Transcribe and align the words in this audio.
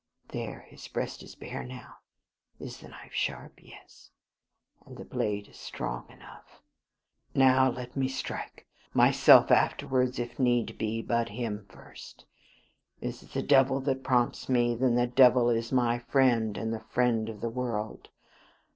There, 0.29 0.61
his 0.61 0.87
breast 0.87 1.21
is 1.21 1.35
bare 1.35 1.63
now. 1.63 1.97
Is 2.59 2.79
the 2.79 2.87
knife 2.87 3.13
sharp? 3.13 3.61
Yes; 3.61 4.09
and 4.83 4.97
the 4.97 5.05
blade 5.05 5.47
is 5.49 5.57
strong 5.57 6.09
enough. 6.09 6.63
Now 7.35 7.69
let 7.69 7.95
me 7.95 8.07
strike 8.07 8.65
myself 8.95 9.51
afterwards 9.51 10.17
if 10.17 10.39
need 10.39 10.79
be, 10.79 11.03
but 11.03 11.29
him 11.29 11.67
first. 11.69 12.25
Is 12.99 13.21
it 13.21 13.33
the 13.33 13.43
devil 13.43 13.79
that 13.81 14.03
prompts 14.03 14.49
me? 14.49 14.73
Then 14.73 14.95
the 14.95 15.05
devil 15.05 15.51
is 15.51 15.71
my 15.71 15.99
friend, 15.99 16.57
and 16.57 16.73
the 16.73 16.79
friend 16.79 17.29
of 17.29 17.39
the 17.39 17.49
world. 17.51 18.09